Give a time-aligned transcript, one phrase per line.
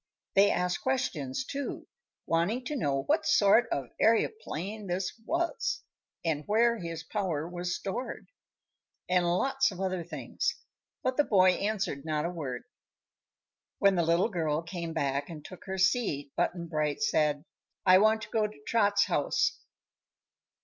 [0.33, 1.85] They asked questions, too,
[2.25, 5.83] wanting to know what sort of an aëroplane this was,
[6.25, 8.27] and where his power was stored,
[9.07, 10.55] and lots of other things;
[11.03, 12.63] but the boy answered not a word.
[13.77, 17.45] When the little girl came back and took her seat Button Bright said:
[17.85, 19.59] "I want to go to Trot's house."